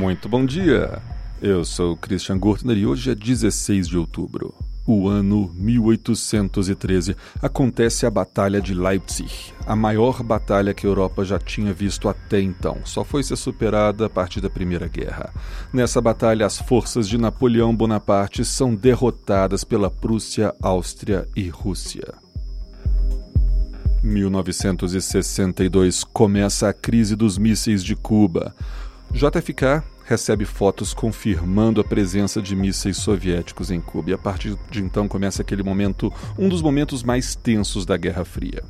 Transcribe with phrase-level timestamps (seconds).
[0.00, 1.02] Muito bom dia!
[1.42, 4.54] Eu sou Christian Gurtner e hoje é 16 de outubro.
[4.86, 11.38] O ano 1813 acontece a Batalha de Leipzig, a maior batalha que a Europa já
[11.38, 12.78] tinha visto até então.
[12.86, 15.34] Só foi ser superada a partir da Primeira Guerra.
[15.70, 22.14] Nessa batalha, as forças de Napoleão Bonaparte são derrotadas pela Prússia, Áustria e Rússia.
[24.02, 28.54] 1962 começa a crise dos mísseis de Cuba.
[29.12, 34.10] JFK recebe fotos confirmando a presença de mísseis soviéticos em Cuba.
[34.10, 38.24] E a partir de então começa aquele momento, um dos momentos mais tensos da Guerra
[38.24, 38.62] Fria.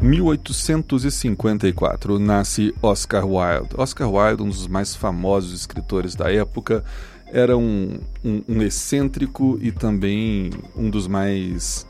[0.00, 3.70] 1854 nasce Oscar Wilde.
[3.76, 6.84] Oscar Wilde, um dos mais famosos escritores da época,
[7.32, 11.86] era um, um, um excêntrico e também um dos mais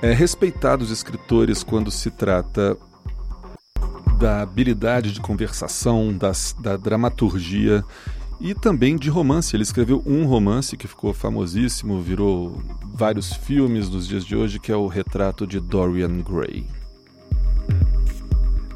[0.00, 2.78] é, respeitados escritores quando se trata
[4.20, 7.82] da habilidade de conversação, das, da dramaturgia
[8.38, 9.56] e também de romance.
[9.56, 14.70] Ele escreveu um romance que ficou famosíssimo, virou vários filmes nos dias de hoje, que
[14.70, 16.66] é o Retrato de Dorian Gray.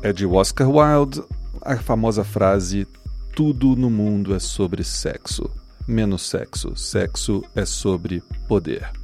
[0.02, 1.22] É de Oscar Wilde
[1.60, 2.88] a famosa frase:
[3.36, 5.50] Tudo no mundo é sobre sexo,
[5.86, 6.74] menos sexo.
[6.74, 9.03] Sexo é sobre poder.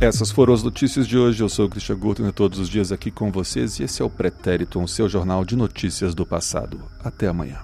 [0.00, 1.42] Essas foram as notícias de hoje.
[1.42, 1.98] Eu sou o Christian
[2.34, 5.54] todos os dias aqui com vocês, e esse é o Pretérito, um seu jornal de
[5.54, 6.80] notícias do passado.
[7.04, 7.58] Até amanhã.